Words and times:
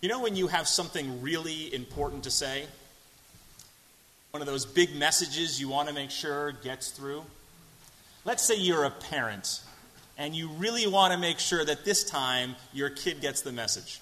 You 0.00 0.08
know 0.08 0.20
when 0.20 0.34
you 0.34 0.46
have 0.46 0.66
something 0.66 1.20
really 1.20 1.74
important 1.74 2.24
to 2.24 2.30
say? 2.30 2.64
One 4.30 4.40
of 4.40 4.46
those 4.46 4.64
big 4.64 4.96
messages 4.96 5.60
you 5.60 5.68
want 5.68 5.88
to 5.88 5.94
make 5.94 6.10
sure 6.10 6.52
gets 6.52 6.90
through? 6.90 7.22
Let's 8.24 8.42
say 8.42 8.56
you're 8.56 8.84
a 8.84 8.90
parent 8.90 9.60
and 10.16 10.34
you 10.34 10.48
really 10.48 10.86
want 10.86 11.12
to 11.12 11.18
make 11.18 11.38
sure 11.38 11.62
that 11.62 11.84
this 11.84 12.02
time 12.02 12.56
your 12.72 12.88
kid 12.88 13.20
gets 13.20 13.42
the 13.42 13.52
message. 13.52 14.00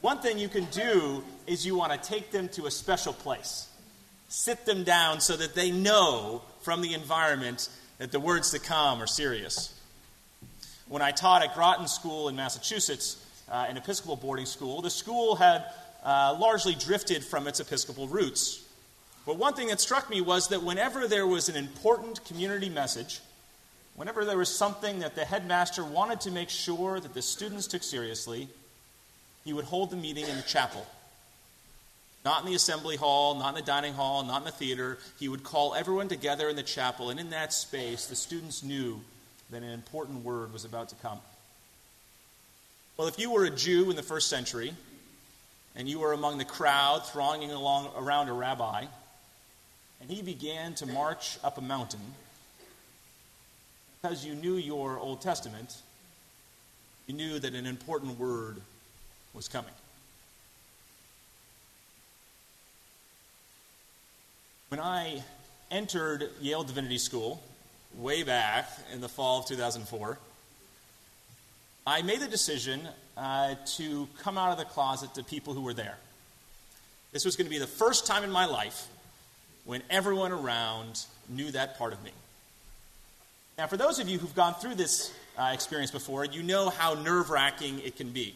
One 0.00 0.18
thing 0.20 0.38
you 0.38 0.48
can 0.48 0.64
do 0.66 1.22
is 1.46 1.66
you 1.66 1.76
want 1.76 1.92
to 1.92 2.08
take 2.08 2.30
them 2.30 2.48
to 2.50 2.64
a 2.64 2.70
special 2.70 3.12
place. 3.12 3.68
Sit 4.28 4.64
them 4.64 4.82
down 4.82 5.20
so 5.20 5.36
that 5.36 5.54
they 5.54 5.70
know 5.70 6.40
from 6.62 6.80
the 6.80 6.94
environment 6.94 7.68
that 7.98 8.12
the 8.12 8.20
words 8.20 8.52
to 8.52 8.58
come 8.58 9.02
are 9.02 9.06
serious. 9.06 9.74
When 10.88 11.02
I 11.02 11.10
taught 11.10 11.42
at 11.42 11.54
Groton 11.54 11.86
School 11.86 12.30
in 12.30 12.36
Massachusetts, 12.36 13.22
uh, 13.50 13.66
an 13.68 13.76
Episcopal 13.76 14.16
boarding 14.16 14.46
school, 14.46 14.82
the 14.82 14.90
school 14.90 15.36
had 15.36 15.64
uh, 16.04 16.36
largely 16.38 16.74
drifted 16.74 17.24
from 17.24 17.46
its 17.46 17.60
Episcopal 17.60 18.08
roots. 18.08 18.64
But 19.26 19.36
one 19.36 19.54
thing 19.54 19.68
that 19.68 19.80
struck 19.80 20.08
me 20.08 20.20
was 20.20 20.48
that 20.48 20.62
whenever 20.62 21.06
there 21.06 21.26
was 21.26 21.48
an 21.48 21.56
important 21.56 22.24
community 22.24 22.68
message, 22.68 23.20
whenever 23.94 24.24
there 24.24 24.38
was 24.38 24.48
something 24.48 25.00
that 25.00 25.14
the 25.14 25.24
headmaster 25.24 25.84
wanted 25.84 26.20
to 26.22 26.30
make 26.30 26.48
sure 26.48 26.98
that 26.98 27.14
the 27.14 27.22
students 27.22 27.66
took 27.66 27.82
seriously, 27.82 28.48
he 29.44 29.52
would 29.52 29.66
hold 29.66 29.90
the 29.90 29.96
meeting 29.96 30.24
in 30.26 30.36
the 30.36 30.42
chapel. 30.42 30.86
Not 32.24 32.42
in 32.42 32.46
the 32.46 32.54
assembly 32.54 32.96
hall, 32.96 33.34
not 33.34 33.50
in 33.50 33.54
the 33.56 33.62
dining 33.62 33.94
hall, 33.94 34.24
not 34.24 34.38
in 34.38 34.44
the 34.44 34.50
theater. 34.50 34.98
He 35.18 35.28
would 35.28 35.44
call 35.44 35.74
everyone 35.74 36.08
together 36.08 36.48
in 36.48 36.56
the 36.56 36.62
chapel, 36.62 37.10
and 37.10 37.20
in 37.20 37.30
that 37.30 37.52
space, 37.52 38.06
the 38.06 38.16
students 38.16 38.62
knew 38.62 39.00
that 39.50 39.62
an 39.62 39.70
important 39.70 40.24
word 40.24 40.52
was 40.52 40.64
about 40.64 40.88
to 40.90 40.94
come. 40.96 41.20
Well, 42.98 43.06
if 43.06 43.16
you 43.16 43.30
were 43.30 43.44
a 43.44 43.50
Jew 43.50 43.90
in 43.90 43.96
the 43.96 44.02
first 44.02 44.28
century, 44.28 44.74
and 45.76 45.88
you 45.88 46.00
were 46.00 46.12
among 46.12 46.38
the 46.38 46.44
crowd 46.44 47.06
thronging 47.06 47.52
along 47.52 47.92
around 47.96 48.28
a 48.28 48.32
rabbi, 48.32 48.86
and 50.00 50.10
he 50.10 50.20
began 50.20 50.74
to 50.74 50.86
march 50.86 51.38
up 51.44 51.58
a 51.58 51.60
mountain, 51.60 52.00
because 54.02 54.26
you 54.26 54.34
knew 54.34 54.56
your 54.56 54.98
Old 54.98 55.20
Testament, 55.20 55.76
you 57.06 57.14
knew 57.14 57.38
that 57.38 57.54
an 57.54 57.66
important 57.66 58.18
word 58.18 58.60
was 59.32 59.46
coming. 59.46 59.70
When 64.70 64.80
I 64.80 65.22
entered 65.70 66.30
Yale 66.40 66.64
Divinity 66.64 66.98
School 66.98 67.40
way 67.96 68.24
back 68.24 68.68
in 68.92 69.00
the 69.00 69.08
fall 69.08 69.38
of 69.38 69.46
2004, 69.46 70.18
I 71.88 72.02
made 72.02 72.20
the 72.20 72.28
decision 72.28 72.86
uh, 73.16 73.54
to 73.78 74.08
come 74.18 74.36
out 74.36 74.52
of 74.52 74.58
the 74.58 74.66
closet 74.66 75.14
to 75.14 75.24
people 75.24 75.54
who 75.54 75.62
were 75.62 75.72
there. 75.72 75.96
This 77.12 77.24
was 77.24 77.34
going 77.34 77.46
to 77.46 77.50
be 77.50 77.58
the 77.58 77.66
first 77.66 78.06
time 78.06 78.24
in 78.24 78.30
my 78.30 78.44
life 78.44 78.86
when 79.64 79.80
everyone 79.88 80.30
around 80.30 81.06
knew 81.30 81.50
that 81.50 81.78
part 81.78 81.94
of 81.94 82.04
me. 82.04 82.10
Now, 83.56 83.68
for 83.68 83.78
those 83.78 84.00
of 84.00 84.06
you 84.06 84.18
who've 84.18 84.34
gone 84.34 84.52
through 84.52 84.74
this 84.74 85.14
uh, 85.38 85.50
experience 85.54 85.90
before, 85.90 86.26
you 86.26 86.42
know 86.42 86.68
how 86.68 86.92
nerve 86.92 87.30
wracking 87.30 87.78
it 87.78 87.96
can 87.96 88.10
be. 88.10 88.34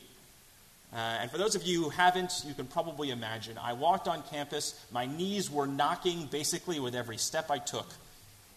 Uh, 0.91 0.97
and 1.21 1.31
for 1.31 1.37
those 1.37 1.55
of 1.55 1.63
you 1.63 1.83
who 1.83 1.91
haven't, 1.91 2.33
you 2.47 2.55
can 2.55 2.67
probably 2.67 3.11
imagine. 3.11 3.59
I 3.59 3.75
walked 3.75 4.09
on 4.09 4.23
campus, 4.31 4.83
my 4.91 5.05
knees 5.05 5.51
were 5.51 5.67
knocking 5.67 6.25
basically 6.25 6.81
with 6.81 6.95
every 6.95 7.19
step 7.19 7.51
I 7.51 7.59
took. 7.59 7.91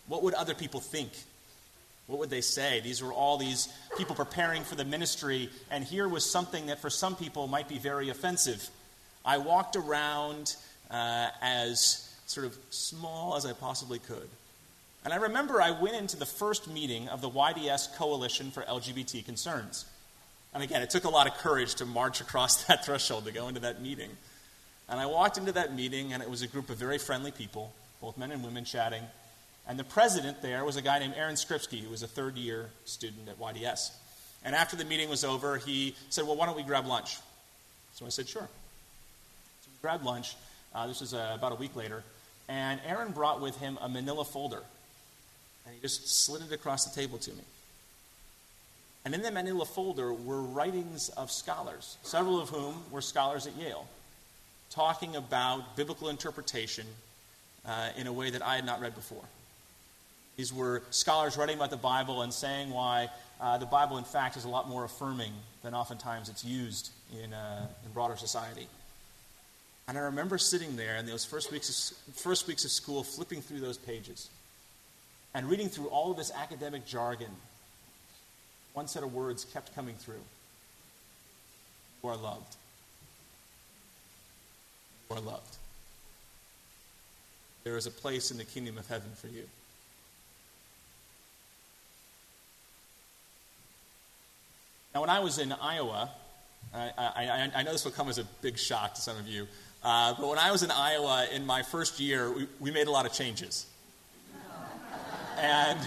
What 0.08 0.24
would 0.24 0.36
other 0.36 0.54
people 0.54 0.80
think? 0.80 1.12
What 2.08 2.20
would 2.20 2.30
they 2.30 2.42
say? 2.42 2.82
These 2.82 3.02
were 3.02 3.14
all 3.14 3.38
these 3.38 3.68
people 3.98 4.16
preparing 4.16 4.64
for 4.64 4.76
the 4.76 4.86
ministry, 4.86 5.50
and 5.72 5.84
here 5.84 6.08
was 6.08 6.30
something 6.30 6.68
that 6.68 6.80
for 6.80 6.90
some 6.90 7.16
people 7.16 7.48
might 7.48 7.68
be 7.68 7.80
very 7.80 8.10
offensive. 8.10 8.70
I 9.26 9.40
walked 9.40 9.76
around 9.76 10.56
uh, 10.92 11.30
as 11.42 12.16
sort 12.28 12.46
of 12.46 12.58
small 12.70 13.36
as 13.36 13.46
I 13.46 13.54
possibly 13.54 14.00
could. 14.00 14.30
And 15.04 15.14
I 15.14 15.18
remember 15.18 15.62
I 15.62 15.72
went 15.72 15.96
into 15.96 16.18
the 16.18 16.26
first 16.26 16.68
meeting 16.68 17.10
of 17.10 17.22
the 17.22 17.30
YDS 17.30 17.96
Coalition 17.96 18.52
for 18.52 18.64
LGBT 18.64 19.26
Concerns. 19.26 19.86
And 20.54 20.64
again, 20.64 20.82
it 20.82 20.90
took 20.90 21.04
a 21.04 21.10
lot 21.10 21.28
of 21.28 21.34
courage 21.36 21.76
to 21.76 21.86
march 21.86 22.22
across 22.22 22.64
that 22.66 22.86
threshold 22.86 23.26
to 23.26 23.32
go 23.32 23.48
into 23.48 23.62
that 23.62 23.82
meeting. 23.82 24.10
And 24.88 25.00
I 25.00 25.06
walked 25.08 25.38
into 25.38 25.52
that 25.54 25.76
meeting, 25.76 26.14
and 26.14 26.22
it 26.22 26.30
was 26.30 26.44
a 26.44 26.48
group 26.48 26.70
of 26.70 26.78
very 26.78 26.98
friendly 26.98 27.32
people, 27.32 27.74
both 28.02 28.18
men 28.18 28.32
and 28.32 28.44
women 28.44 28.64
chatting. 28.64 29.04
And 29.68 29.80
the 29.80 29.84
president 29.84 30.42
there 30.42 30.64
was 30.64 30.76
a 30.76 30.82
guy 30.82 31.00
named 31.00 31.16
Aaron 31.18 31.36
Skripsky, 31.36 31.82
who 31.82 31.90
was 31.90 32.04
a 32.04 32.08
third 32.08 32.38
year 32.38 32.70
student 32.86 33.28
at 33.28 33.40
YDS. 33.40 33.92
And 34.44 34.54
after 34.54 34.76
the 34.76 34.86
meeting 34.86 35.10
was 35.10 35.24
over, 35.24 35.58
he 35.58 35.96
said, 36.10 36.26
Well, 36.26 36.36
why 36.36 36.46
don't 36.46 36.56
we 36.56 36.64
grab 36.64 36.86
lunch? 36.86 37.18
So 37.94 38.06
I 38.06 38.10
said, 38.10 38.28
Sure. 38.28 38.48
So 39.62 39.70
we 39.72 39.82
grabbed 39.82 40.06
lunch. 40.06 40.36
Uh, 40.74 40.88
this 40.88 41.02
was 41.02 41.14
uh, 41.14 41.32
about 41.34 41.52
a 41.52 41.56
week 41.56 41.76
later. 41.76 42.04
And 42.48 42.80
Aaron 42.86 43.12
brought 43.12 43.42
with 43.42 43.58
him 43.58 43.80
a 43.82 43.90
manila 43.90 44.24
folder. 44.24 44.62
And 45.66 45.74
he 45.74 45.82
just 45.82 46.26
slid 46.26 46.44
it 46.44 46.52
across 46.52 46.86
the 46.86 47.02
table 47.02 47.18
to 47.18 47.32
me. 47.32 47.42
And 49.04 49.14
in 49.14 49.22
the 49.22 49.32
manila 49.32 49.66
folder 49.66 50.14
were 50.14 50.42
writings 50.42 51.10
of 51.10 51.32
scholars, 51.32 51.98
several 52.04 52.40
of 52.40 52.50
whom 52.50 52.84
were 52.92 53.02
scholars 53.02 53.48
at 53.48 53.56
Yale, 53.56 53.88
talking 54.70 55.16
about 55.16 55.76
biblical 55.76 56.10
interpretation 56.10 56.86
uh, 57.66 57.90
in 57.98 58.08
a 58.08 58.14
way 58.14 58.32
that 58.32 58.42
I 58.42 58.56
had 58.56 58.66
not 58.66 58.82
read 58.82 58.96
before. 58.96 59.24
These 60.38 60.54
were 60.54 60.84
scholars 60.90 61.38
writing 61.38 61.56
about 61.56 61.70
the 61.70 61.78
Bible 61.78 62.22
and 62.22 62.34
saying 62.34 62.70
why 62.70 63.10
uh, 63.40 63.58
the 63.58 63.66
Bible, 63.66 63.98
in 63.98 64.04
fact, 64.04 64.38
is 64.38 64.46
a 64.46 64.50
lot 64.50 64.68
more 64.68 64.84
affirming 64.84 65.32
than 65.64 65.74
oftentimes 65.74 66.30
it's 66.30 66.44
used 66.44 66.92
in, 67.24 67.34
uh, 67.34 67.68
in 67.86 67.92
broader 67.92 68.18
society. 68.18 68.68
And 69.88 69.98
I 69.98 70.02
remember 70.02 70.38
sitting 70.38 70.76
there 70.76 70.98
in 70.98 71.06
those 71.06 71.26
first 71.26 71.52
weeks, 71.52 71.92
of, 71.92 72.16
first 72.16 72.48
weeks 72.48 72.66
of 72.66 72.72
school, 72.72 73.04
flipping 73.04 73.42
through 73.42 73.60
those 73.60 73.78
pages 73.78 74.30
and 75.34 75.50
reading 75.50 75.70
through 75.70 75.88
all 75.88 76.12
of 76.12 76.18
this 76.18 76.32
academic 76.32 76.86
jargon 76.86 77.32
one 78.76 78.88
set 78.88 79.04
of 79.04 79.14
words 79.14 79.46
kept 79.46 79.74
coming 79.74 79.96
through 79.96 80.22
You 82.04 82.10
are 82.10 82.18
loved. 82.18 82.56
You 85.10 85.16
are 85.16 85.22
loved. 85.22 85.58
There 87.64 87.78
is 87.78 87.88
a 87.88 87.92
place 87.92 88.32
in 88.32 88.38
the 88.38 88.44
kingdom 88.44 88.78
of 88.78 88.88
heaven 88.88 89.10
for 89.16 89.28
you. 89.28 89.46
Now, 94.96 95.02
when 95.02 95.10
I 95.10 95.20
was 95.20 95.40
in 95.40 95.52
Iowa, 95.52 96.10
I, 96.74 96.90
I, 96.98 97.52
I, 97.54 97.64
know 97.64 97.74
this 97.74 97.84
will 97.84 97.92
come 97.92 98.08
as 98.08 98.18
a 98.18 98.24
big 98.42 98.58
shock 98.58 98.94
to 98.94 99.02
some 99.02 99.18
of 99.18 99.28
you, 99.28 99.46
uh, 99.84 100.14
but 100.18 100.26
when 100.30 100.40
I 100.40 100.54
was 100.54 100.64
in 100.64 100.72
Iowa 100.72 101.28
in 101.34 101.46
my 101.46 101.64
first 101.64 102.00
year, 102.00 102.32
we, 102.32 102.48
we 102.62 102.72
made 102.72 102.88
a 102.88 102.92
lot 102.92 103.06
of 103.06 103.12
changes. 103.12 103.66
and 105.38 105.78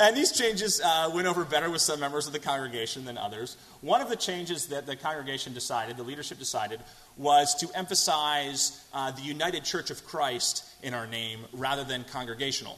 and 0.00 0.16
these 0.16 0.32
changes 0.32 0.80
uh, 0.84 1.08
went 1.14 1.28
over 1.28 1.44
better 1.44 1.70
with 1.70 1.82
some 1.82 2.00
members 2.00 2.26
of 2.26 2.32
the 2.32 2.40
congregation 2.40 3.04
than 3.04 3.16
others. 3.16 3.56
One 3.80 4.00
of 4.00 4.08
the 4.08 4.16
changes 4.16 4.66
that 4.68 4.84
the 4.84 4.96
congregation 4.96 5.54
decided, 5.54 5.96
the 5.96 6.02
leadership 6.02 6.40
decided, 6.40 6.80
was 7.16 7.54
to 7.60 7.68
emphasize 7.78 8.84
uh, 8.92 9.12
the 9.12 9.22
United 9.22 9.62
Church 9.62 9.90
of 9.92 10.04
Christ 10.04 10.64
in 10.82 10.94
our 10.94 11.06
name 11.06 11.44
rather 11.52 11.84
than 11.84 12.02
congregational. 12.02 12.76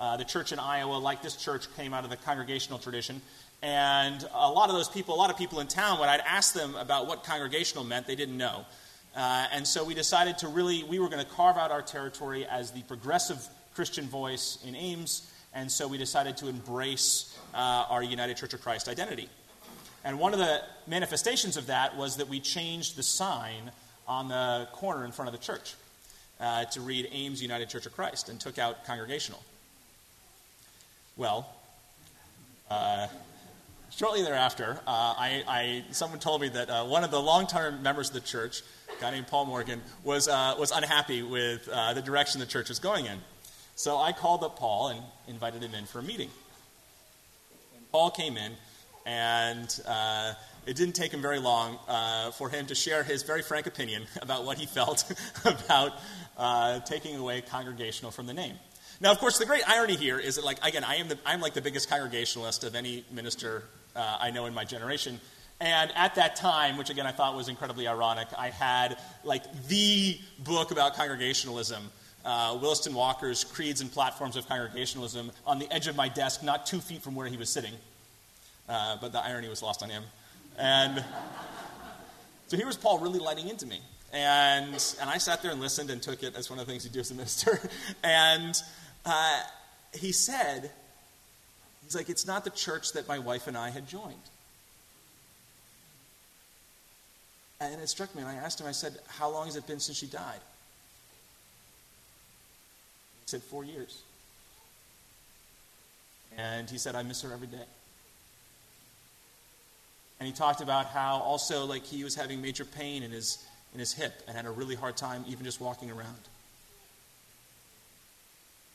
Uh, 0.00 0.16
the 0.16 0.24
church 0.24 0.50
in 0.50 0.58
Iowa, 0.58 0.96
like 0.96 1.22
this 1.22 1.36
church, 1.36 1.66
came 1.76 1.94
out 1.94 2.02
of 2.04 2.10
the 2.10 2.16
congregational 2.16 2.78
tradition. 2.78 3.20
And 3.62 4.26
a 4.32 4.50
lot 4.50 4.70
of 4.70 4.74
those 4.74 4.88
people, 4.88 5.14
a 5.14 5.18
lot 5.18 5.30
of 5.30 5.36
people 5.36 5.60
in 5.60 5.68
town, 5.68 6.00
when 6.00 6.08
I'd 6.08 6.22
ask 6.26 6.54
them 6.54 6.74
about 6.74 7.06
what 7.06 7.22
congregational 7.22 7.84
meant, 7.84 8.06
they 8.06 8.16
didn't 8.16 8.38
know. 8.38 8.64
Uh, 9.14 9.46
and 9.52 9.66
so 9.66 9.84
we 9.84 9.94
decided 9.94 10.38
to 10.38 10.48
really, 10.48 10.82
we 10.82 10.98
were 10.98 11.08
going 11.08 11.24
to 11.24 11.30
carve 11.30 11.58
out 11.58 11.70
our 11.70 11.82
territory 11.82 12.46
as 12.46 12.70
the 12.70 12.82
progressive 12.82 13.46
Christian 13.74 14.06
voice 14.06 14.58
in 14.66 14.74
Ames 14.74 15.30
and 15.52 15.70
so 15.70 15.88
we 15.88 15.98
decided 15.98 16.36
to 16.38 16.48
embrace 16.48 17.36
uh, 17.54 17.86
our 17.88 18.02
United 18.02 18.36
Church 18.36 18.54
of 18.54 18.62
Christ 18.62 18.88
identity. 18.88 19.28
And 20.04 20.18
one 20.18 20.32
of 20.32 20.38
the 20.38 20.62
manifestations 20.86 21.56
of 21.56 21.66
that 21.66 21.96
was 21.96 22.16
that 22.16 22.28
we 22.28 22.40
changed 22.40 22.96
the 22.96 23.02
sign 23.02 23.70
on 24.06 24.28
the 24.28 24.68
corner 24.72 25.04
in 25.04 25.12
front 25.12 25.28
of 25.28 25.32
the 25.32 25.44
church 25.44 25.74
uh, 26.38 26.64
to 26.66 26.80
read 26.80 27.08
Ames 27.12 27.42
United 27.42 27.68
Church 27.68 27.86
of 27.86 27.94
Christ 27.94 28.28
and 28.28 28.40
took 28.40 28.58
out 28.58 28.84
congregational. 28.84 29.42
Well, 31.16 31.48
uh, 32.70 33.08
shortly 33.90 34.22
thereafter, 34.22 34.78
uh, 34.86 35.14
I, 35.18 35.44
I, 35.46 35.84
someone 35.90 36.20
told 36.20 36.40
me 36.40 36.48
that 36.50 36.70
uh, 36.70 36.84
one 36.84 37.04
of 37.04 37.10
the 37.10 37.20
long-term 37.20 37.82
members 37.82 38.08
of 38.08 38.14
the 38.14 38.20
church, 38.20 38.62
a 38.96 39.00
guy 39.00 39.10
named 39.10 39.26
Paul 39.26 39.46
Morgan, 39.46 39.82
was, 40.04 40.28
uh, 40.28 40.54
was 40.58 40.70
unhappy 40.70 41.22
with 41.22 41.66
the 41.66 42.02
direction 42.04 42.40
the 42.40 42.46
church 42.46 42.68
was 42.68 42.78
going 42.78 43.06
in. 43.06 43.18
So 43.80 43.96
I 43.96 44.12
called 44.12 44.44
up 44.44 44.58
Paul 44.58 44.88
and 44.88 45.00
invited 45.26 45.62
him 45.62 45.74
in 45.74 45.86
for 45.86 46.00
a 46.00 46.02
meeting. 46.02 46.28
And 47.74 47.90
Paul 47.90 48.10
came 48.10 48.36
in, 48.36 48.52
and 49.06 49.80
uh, 49.88 50.34
it 50.66 50.76
didn't 50.76 50.96
take 50.96 51.12
him 51.14 51.22
very 51.22 51.38
long 51.38 51.78
uh, 51.88 52.30
for 52.32 52.50
him 52.50 52.66
to 52.66 52.74
share 52.74 53.02
his 53.02 53.22
very 53.22 53.40
frank 53.40 53.66
opinion 53.66 54.04
about 54.20 54.44
what 54.44 54.58
he 54.58 54.66
felt 54.66 55.10
about 55.46 55.92
uh, 56.36 56.80
taking 56.80 57.16
away 57.16 57.40
congregational 57.40 58.10
from 58.10 58.26
the 58.26 58.34
name. 58.34 58.56
Now, 59.00 59.12
of 59.12 59.18
course, 59.18 59.38
the 59.38 59.46
great 59.46 59.66
irony 59.66 59.96
here 59.96 60.18
is 60.18 60.36
that, 60.36 60.44
like, 60.44 60.62
again, 60.64 60.84
I 60.84 60.96
am 60.96 61.08
the, 61.08 61.18
I'm 61.24 61.40
like 61.40 61.54
the 61.54 61.62
biggest 61.62 61.88
congregationalist 61.88 62.64
of 62.64 62.74
any 62.74 63.04
minister 63.10 63.64
uh, 63.96 64.18
I 64.20 64.30
know 64.30 64.46
in 64.46 64.54
my 64.54 64.64
generation, 64.64 65.20
And 65.60 65.92
at 65.94 66.14
that 66.14 66.36
time, 66.36 66.78
which 66.78 66.88
again 66.88 67.06
I 67.06 67.12
thought 67.12 67.36
was 67.36 67.48
incredibly 67.48 67.86
ironic, 67.86 68.28
I 68.36 68.48
had 68.48 68.98
like 69.24 69.42
the 69.68 70.18
book 70.38 70.70
about 70.70 70.94
congregationalism, 70.94 71.82
uh, 72.24 72.58
Williston 72.60 72.94
Walker's 72.94 73.44
Creeds 73.44 73.82
and 73.82 73.92
Platforms 73.92 74.36
of 74.36 74.48
Congregationalism, 74.48 75.30
on 75.46 75.58
the 75.58 75.70
edge 75.70 75.86
of 75.86 75.96
my 75.96 76.08
desk, 76.08 76.42
not 76.42 76.64
two 76.64 76.80
feet 76.80 77.02
from 77.02 77.14
where 77.14 77.26
he 77.26 77.36
was 77.36 77.50
sitting. 77.50 77.74
Uh, 78.68 78.96
but 79.00 79.12
the 79.12 79.18
irony 79.18 79.48
was 79.48 79.62
lost 79.62 79.82
on 79.82 79.90
him. 79.90 80.04
And 80.56 81.04
so 82.46 82.56
here 82.56 82.66
was 82.66 82.76
Paul 82.76 82.98
really 82.98 83.18
lighting 83.18 83.48
into 83.48 83.66
me. 83.66 83.80
And, 84.12 84.72
and 85.00 85.10
I 85.10 85.18
sat 85.18 85.42
there 85.42 85.50
and 85.50 85.60
listened 85.60 85.90
and 85.90 86.00
took 86.02 86.22
it 86.22 86.36
as 86.36 86.50
one 86.50 86.58
of 86.58 86.66
the 86.66 86.72
things 86.72 86.84
you 86.84 86.90
do 86.90 87.00
as 87.00 87.10
a 87.10 87.14
minister. 87.14 87.60
and 88.02 88.60
uh, 89.04 89.40
he 89.94 90.12
said, 90.12 90.70
he's 91.84 91.94
like, 91.94 92.08
it's 92.08 92.26
not 92.26 92.44
the 92.44 92.50
church 92.50 92.92
that 92.92 93.08
my 93.08 93.18
wife 93.18 93.46
and 93.46 93.56
I 93.56 93.70
had 93.70 93.88
joined. 93.88 94.14
And 97.60 97.80
it 97.80 97.88
struck 97.88 98.14
me, 98.14 98.22
and 98.22 98.30
I 98.30 98.34
asked 98.36 98.60
him, 98.60 98.66
I 98.66 98.72
said, 98.72 98.96
How 99.06 99.28
long 99.28 99.44
has 99.44 99.54
it 99.54 99.66
been 99.66 99.80
since 99.80 99.98
she 99.98 100.06
died? 100.06 100.40
He 103.24 103.28
said, 103.28 103.42
Four 103.42 103.64
years. 103.64 104.02
And 106.38 106.70
he 106.70 106.78
said, 106.78 106.94
I 106.94 107.02
miss 107.02 107.20
her 107.22 107.32
every 107.32 107.48
day. 107.48 107.66
And 110.18 110.26
he 110.26 110.32
talked 110.32 110.62
about 110.62 110.86
how 110.86 111.18
also, 111.18 111.66
like, 111.66 111.84
he 111.84 112.02
was 112.02 112.14
having 112.14 112.40
major 112.40 112.64
pain 112.64 113.02
in 113.02 113.10
his, 113.10 113.44
in 113.74 113.80
his 113.80 113.92
hip 113.92 114.12
and 114.26 114.36
had 114.36 114.46
a 114.46 114.50
really 114.50 114.74
hard 114.74 114.96
time 114.96 115.24
even 115.28 115.44
just 115.44 115.60
walking 115.60 115.90
around. 115.90 116.18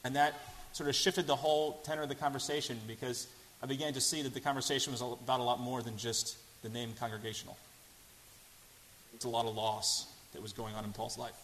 And 0.05 0.15
that 0.15 0.33
sort 0.71 0.87
of 0.87 0.95
shifted 0.95 1.27
the 1.27 1.35
whole 1.35 1.81
tenor 1.83 2.03
of 2.03 2.09
the 2.09 2.15
conversation 2.15 2.79
because 2.87 3.27
I 3.61 3.65
began 3.65 3.93
to 3.93 4.01
see 4.01 4.21
that 4.21 4.33
the 4.33 4.39
conversation 4.39 4.93
was 4.93 5.01
about 5.01 5.39
a 5.39 5.43
lot 5.43 5.59
more 5.59 5.81
than 5.81 5.97
just 5.97 6.37
the 6.61 6.69
name 6.69 6.93
congregational. 6.97 7.57
It's 9.13 9.25
a 9.25 9.29
lot 9.29 9.45
of 9.45 9.55
loss 9.55 10.05
that 10.33 10.41
was 10.41 10.53
going 10.53 10.75
on 10.75 10.85
in 10.85 10.93
Paul's 10.93 11.17
life. 11.17 11.35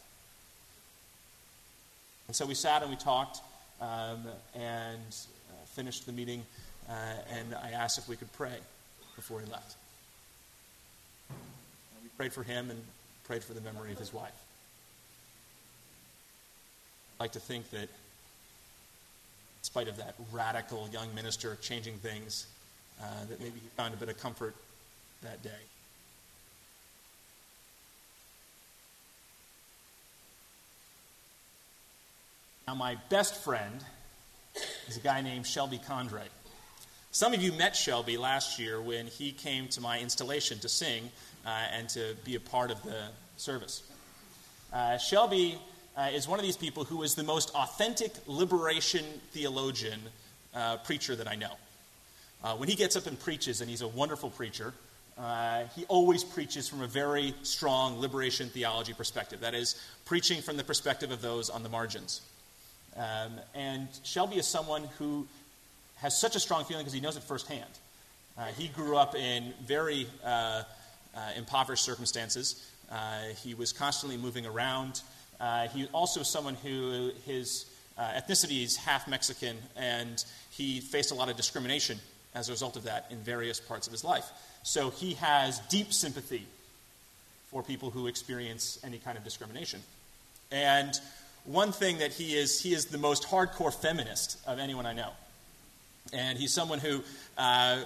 And 2.28 2.36
so 2.36 2.46
we 2.46 2.54
sat 2.54 2.82
and 2.82 2.92
we 2.92 2.98
talked 2.98 3.40
um, 3.82 4.26
and 4.54 5.00
uh, 5.10 5.66
finished 5.74 6.06
the 6.06 6.12
meeting, 6.12 6.44
uh, 6.88 6.94
and 7.34 7.56
I 7.56 7.72
asked 7.72 7.98
if 7.98 8.08
we 8.08 8.16
could 8.16 8.32
pray 8.34 8.56
before 9.16 9.40
he 9.40 9.52
left. 9.52 9.76
And 11.30 12.04
we 12.04 12.10
prayed 12.16 12.32
for 12.32 12.44
him 12.44 12.70
and 12.70 12.80
prayed 13.26 13.44
for 13.44 13.54
the 13.54 13.62
memory 13.62 13.92
of 13.92 13.98
his 13.98 14.14
wife. 14.14 14.32
I'd 17.18 17.24
like 17.24 17.32
to 17.34 17.40
think 17.40 17.70
that, 17.72 17.90
in 19.62 19.64
spite 19.64 19.88
of 19.88 19.98
that 19.98 20.16
radical 20.32 20.90
young 20.92 21.14
minister 21.14 21.56
changing 21.62 21.96
things, 21.98 22.48
uh, 23.00 23.06
that 23.30 23.40
maybe 23.40 23.60
he 23.62 23.68
found 23.78 23.94
a 23.94 23.98
bit 23.98 24.10
of 24.10 24.18
comfort 24.18 24.56
that 25.22 25.44
day. 25.44 25.50
Now, 32.68 32.74
my 32.74 32.98
best 33.10 33.36
friend 33.36 33.84
is 34.88 34.98
a 34.98 35.02
guy 35.02 35.22
named 35.22 35.46
Shelby 35.46 35.78
Condray. 35.78 36.28
Some 37.12 37.34
of 37.34 37.42
you 37.44 37.52
met 37.52 37.76
Shelby 37.76 38.18
last 38.18 38.58
year 38.58 38.82
when 38.82 39.06
he 39.06 39.32
came 39.32 39.68
to 39.70 39.82
my 39.82 40.00
installation 40.00 40.58
to 40.60 40.70
sing 40.70 41.12
uh, 41.46 41.50
and 41.72 41.88
to 41.90 42.16
be 42.24 42.36
a 42.36 42.40
part 42.40 42.72
of 42.72 42.82
the 42.82 43.10
service. 43.38 43.84
Uh, 44.74 44.98
Shelby 44.98 45.60
uh, 45.98 46.10
is 46.14 46.28
one 46.28 46.40
of 46.40 46.46
these 46.46 46.58
people 46.58 46.84
who 46.84 47.04
is 47.04 47.16
the 47.16 47.24
most 47.24 47.54
authentic 47.56 48.14
liberation 48.28 49.04
theologian 49.32 50.00
uh, 50.56 50.78
preacher 50.78 51.16
that 51.16 51.28
I 51.28 51.36
know. 51.36 51.52
Uh, 52.44 52.56
when 52.56 52.70
he 52.70 52.76
gets 52.76 52.96
up 52.96 53.06
and 53.06 53.20
preaches, 53.20 53.62
and 53.62 53.70
he's 53.70 53.82
a 53.82 53.88
wonderful 53.88 54.30
preacher, 54.30 54.74
uh, 55.18 55.64
he 55.76 55.86
always 55.86 56.24
preaches 56.24 56.68
from 56.68 56.82
a 56.82 56.88
very 56.88 57.34
strong 57.44 58.00
liberation 58.00 58.50
theology 58.50 58.94
perspective. 58.94 59.42
That 59.42 59.54
is, 59.54 59.80
preaching 60.06 60.42
from 60.42 60.58
the 60.58 60.64
perspective 60.64 61.12
of 61.12 61.22
those 61.22 61.50
on 61.50 61.62
the 61.62 61.70
margins. 61.70 62.22
Um, 62.96 63.34
and 63.54 63.88
Shelby 64.04 64.38
is 64.38 64.48
someone 64.48 64.86
who 64.98 65.28
has 65.98 66.20
such 66.20 66.36
a 66.36 66.40
strong 66.40 66.64
feeling 66.64 66.84
because 66.84 66.94
he 66.94 67.02
knows 67.02 67.16
it 67.16 67.24
firsthand. 67.24 67.70
Uh, 68.38 68.46
he 68.58 68.70
grew 68.70 68.98
up 68.98 69.14
in 69.14 69.54
very 69.64 70.08
uh, 70.26 70.64
impoverished 71.38 71.84
circumstances. 71.84 72.68
He 73.44 73.54
was 73.54 73.72
constantly 73.72 74.18
moving 74.18 74.46
around. 74.46 75.02
Uh, 75.42 75.68
he 75.70 75.88
also 75.92 76.22
someone 76.22 76.56
who 76.56 77.12
his 77.26 77.66
uh, 77.98 78.12
ethnicity 78.12 78.64
is 78.64 78.78
half 78.78 79.08
Mexican, 79.08 79.58
and 79.76 80.24
he 80.52 80.80
faced 80.80 81.12
a 81.12 81.16
lot 81.16 81.30
of 81.30 81.36
discrimination 81.36 81.98
as 82.36 82.48
a 82.48 82.52
result 82.52 82.78
of 82.78 82.84
that 82.84 83.08
in 83.10 83.18
various 83.18 83.60
parts 83.60 83.88
of 83.88 83.92
his 83.92 84.04
life. 84.04 84.30
So 84.64 84.92
he 84.92 85.16
has 85.16 85.60
deep 85.70 85.92
sympathy 85.92 86.46
for 87.50 87.64
people 87.64 87.90
who 87.90 88.08
experience 88.08 88.80
any 88.84 89.00
kind 89.00 89.18
of 89.18 89.24
discrimination. 89.24 89.82
And 90.52 90.94
one 91.46 91.72
thing 91.72 91.98
that 91.98 92.12
he 92.12 92.36
is, 92.36 92.62
he 92.62 92.74
is 92.74 92.86
the 92.86 92.98
most 92.98 93.24
hardcore 93.24 93.74
feminist 93.74 94.38
of 94.46 94.60
anyone 94.60 94.86
I 94.86 94.94
know. 94.94 95.10
And 96.14 96.38
he's 96.38 96.54
someone 96.54 96.80
who, 96.80 97.02
uh, 97.38 97.84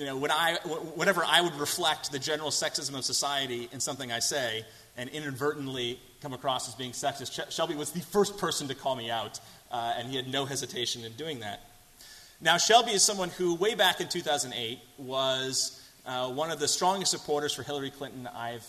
you 0.00 0.06
know, 0.06 0.16
when 0.16 0.30
I, 0.30 0.54
whenever 0.94 1.22
I 1.22 1.42
would 1.42 1.54
reflect 1.56 2.10
the 2.10 2.18
general 2.18 2.48
sexism 2.48 2.96
of 2.96 3.04
society 3.04 3.68
in 3.70 3.80
something 3.80 4.10
I 4.10 4.20
say 4.20 4.64
and 4.96 5.10
inadvertently 5.10 6.00
come 6.22 6.32
across 6.32 6.66
as 6.68 6.74
being 6.74 6.92
sexist, 6.92 7.52
Shelby 7.52 7.74
was 7.74 7.90
the 7.90 8.00
first 8.00 8.38
person 8.38 8.68
to 8.68 8.74
call 8.74 8.96
me 8.96 9.10
out, 9.10 9.38
uh, 9.70 9.92
and 9.98 10.08
he 10.08 10.16
had 10.16 10.26
no 10.26 10.46
hesitation 10.46 11.04
in 11.04 11.12
doing 11.12 11.40
that. 11.40 11.60
Now, 12.40 12.56
Shelby 12.56 12.92
is 12.92 13.02
someone 13.02 13.28
who, 13.28 13.54
way 13.54 13.74
back 13.74 14.00
in 14.00 14.08
2008, 14.08 14.78
was 14.96 15.86
uh, 16.06 16.30
one 16.30 16.50
of 16.50 16.58
the 16.58 16.68
strongest 16.68 17.10
supporters 17.10 17.52
for 17.52 17.62
Hillary 17.62 17.90
Clinton 17.90 18.26
I've, 18.34 18.66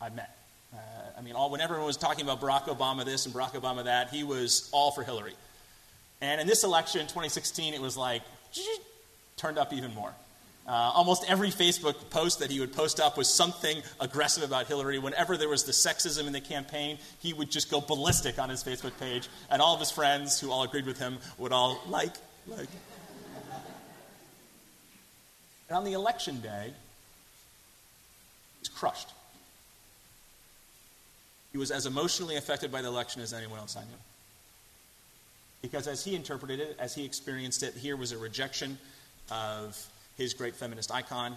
I've 0.00 0.16
met. 0.16 0.34
Uh, 0.72 0.78
I 1.18 1.20
mean, 1.20 1.34
all, 1.34 1.50
when 1.50 1.60
everyone 1.60 1.84
was 1.84 1.98
talking 1.98 2.24
about 2.24 2.40
Barack 2.40 2.74
Obama 2.74 3.04
this 3.04 3.26
and 3.26 3.34
Barack 3.34 3.52
Obama 3.52 3.84
that, 3.84 4.08
he 4.08 4.24
was 4.24 4.70
all 4.72 4.92
for 4.92 5.02
Hillary. 5.02 5.34
And 6.22 6.40
in 6.40 6.46
this 6.46 6.64
election, 6.64 7.02
2016, 7.02 7.74
it 7.74 7.82
was 7.82 7.98
like 7.98 8.22
turned 9.36 9.58
up 9.58 9.74
even 9.74 9.94
more. 9.94 10.14
Uh, 10.66 10.92
almost 10.94 11.24
every 11.28 11.50
Facebook 11.50 12.10
post 12.10 12.38
that 12.38 12.50
he 12.50 12.60
would 12.60 12.72
post 12.72 13.00
up 13.00 13.16
was 13.16 13.28
something 13.28 13.82
aggressive 13.98 14.44
about 14.44 14.66
Hillary. 14.66 14.98
Whenever 14.98 15.36
there 15.36 15.48
was 15.48 15.64
the 15.64 15.72
sexism 15.72 16.26
in 16.26 16.32
the 16.32 16.40
campaign, 16.40 16.98
he 17.18 17.32
would 17.32 17.50
just 17.50 17.70
go 17.70 17.80
ballistic 17.80 18.38
on 18.38 18.50
his 18.50 18.62
Facebook 18.62 18.96
page, 19.00 19.28
and 19.50 19.60
all 19.60 19.74
of 19.74 19.80
his 19.80 19.90
friends 19.90 20.38
who 20.38 20.50
all 20.52 20.62
agreed 20.62 20.86
with 20.86 20.98
him 20.98 21.18
would 21.38 21.52
all 21.52 21.80
like, 21.88 22.14
like. 22.46 22.68
And 25.68 25.76
on 25.76 25.84
the 25.84 25.92
election 25.94 26.40
day, 26.40 26.66
he 26.66 28.60
was 28.60 28.68
crushed. 28.68 29.08
He 31.52 31.58
was 31.58 31.70
as 31.70 31.86
emotionally 31.86 32.36
affected 32.36 32.70
by 32.70 32.82
the 32.82 32.88
election 32.88 33.22
as 33.22 33.32
anyone 33.32 33.58
else 33.58 33.76
I 33.76 33.80
knew. 33.80 33.88
Because 35.62 35.86
as 35.88 36.04
he 36.04 36.14
interpreted 36.14 36.60
it, 36.60 36.76
as 36.78 36.94
he 36.94 37.04
experienced 37.04 37.62
it, 37.62 37.74
here 37.74 37.96
was 37.96 38.12
a 38.12 38.18
rejection 38.18 38.78
of 39.30 39.89
his 40.20 40.34
great 40.34 40.54
feminist 40.54 40.92
icon. 40.92 41.34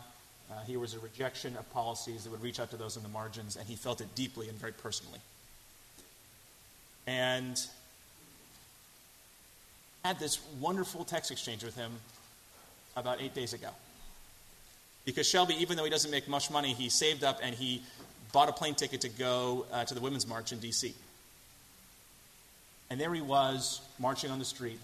Uh, 0.52 0.62
here 0.66 0.78
was 0.78 0.94
a 0.94 1.00
rejection 1.00 1.56
of 1.56 1.72
policies 1.72 2.26
that 2.26 2.30
would 2.32 2.44
reach 2.44 2.60
out 2.60 2.70
to 2.70 2.76
those 2.76 2.98
in 2.98 3.04
the 3.04 3.10
margins, 3.10 3.56
and 3.56 3.66
he 3.66 3.76
felt 3.76 4.02
it 4.02 4.14
deeply 4.14 4.50
and 4.50 4.58
very 4.60 4.74
personally. 4.74 5.20
And 7.08 7.58
had 10.04 10.20
this 10.20 10.40
wonderful 10.60 11.06
text 11.06 11.32
exchange 11.32 11.64
with 11.64 11.78
him 11.78 11.94
about 12.98 13.22
eight 13.22 13.34
days 13.34 13.54
ago. 13.54 13.70
Because 15.06 15.26
Shelby, 15.28 15.56
even 15.62 15.78
though 15.78 15.86
he 15.86 15.90
doesn't 15.90 16.12
make 16.12 16.28
much 16.28 16.52
money, 16.52 16.74
he 16.74 16.90
saved 16.90 17.24
up 17.24 17.40
and 17.42 17.56
he 17.56 17.82
bought 18.34 18.50
a 18.50 18.54
plane 18.54 18.76
ticket 18.76 19.00
to 19.02 19.10
go 19.10 19.66
uh, 19.72 19.86
to 19.86 19.94
the 19.94 20.02
Women's 20.02 20.28
March 20.28 20.52
in 20.52 20.60
D.C. 20.60 20.94
And 22.90 23.00
there 23.00 23.14
he 23.14 23.22
was, 23.22 23.80
marching 23.98 24.30
on 24.30 24.40
the 24.40 24.46
street, 24.46 24.80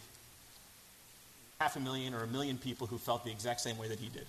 half 1.60 1.76
a 1.76 1.80
million 1.80 2.14
or 2.14 2.24
a 2.24 2.28
million 2.28 2.58
people 2.58 2.88
who 2.88 2.98
felt 2.98 3.26
the 3.26 3.32
exact 3.32 3.62
same 3.62 3.78
way 3.78 3.88
that 3.90 4.00
he 4.00 4.08
did. 4.10 4.26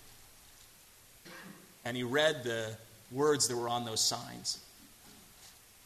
And 1.84 1.96
he 1.96 2.02
read 2.02 2.42
the 2.44 2.76
words 3.12 3.48
that 3.48 3.56
were 3.56 3.68
on 3.68 3.84
those 3.84 4.00
signs. 4.00 4.58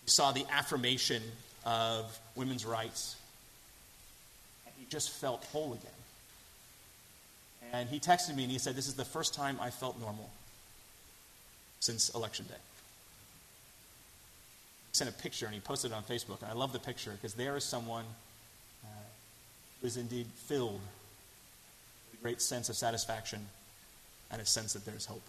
He 0.05 0.11
saw 0.11 0.33
the 0.33 0.45
affirmation 0.51 1.23
of 1.65 2.19
women's 2.35 2.65
rights. 2.65 3.17
And 4.67 4.75
he 4.79 4.87
just 4.89 5.11
felt 5.11 5.45
whole 5.45 5.75
again. 5.75 5.91
And 7.73 7.89
he 7.89 8.01
texted 8.01 8.35
me 8.35 8.45
and 8.45 8.53
he 8.53 8.59
said, 8.59 8.75
This 8.75 8.89
is 8.89 8.95
the 8.95 9.05
first 9.05 9.35
time 9.35 9.59
I 9.61 9.71
felt 9.71 10.01
normal 10.01 10.31
since 11.81 12.09
Election 12.15 12.47
Day 12.47 12.55
He 14.93 14.97
sent 14.97 15.11
a 15.11 15.13
picture 15.13 15.45
and 15.47 15.55
he 15.55 15.61
posted 15.61 15.91
it 15.91 15.95
on 15.95 16.03
Facebook. 16.05 16.41
And 16.43 16.51
I 16.51 16.55
love 16.55 16.73
the 16.73 16.79
picture 16.79 17.11
because 17.11 17.35
there 17.35 17.57
is 17.57 17.65
someone 17.65 18.05
uh, 18.85 18.89
who 19.81 19.87
is 19.87 19.97
indeed 19.97 20.27
filled 20.47 20.81
great 22.25 22.41
sense 22.41 22.71
of 22.71 22.75
satisfaction 22.75 23.39
and 24.31 24.41
a 24.41 24.47
sense 24.47 24.73
that 24.73 24.83
there's 24.87 25.05
hope. 25.05 25.21